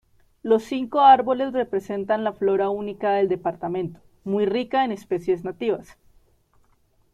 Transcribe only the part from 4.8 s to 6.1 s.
en especies nativas.